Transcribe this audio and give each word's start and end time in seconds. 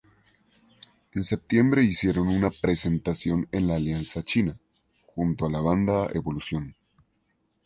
En 1.13 1.23
septiembre 1.23 1.83
hicieron 1.83 2.27
una 2.27 2.49
presentación 2.49 3.47
en 3.51 3.67
la 3.67 3.75
Alianza 3.75 4.23
China 4.23 4.57
junto 5.05 5.45
a 5.45 5.51
la 5.51 5.61
banda 5.61 6.07
Evolución. 6.15 6.75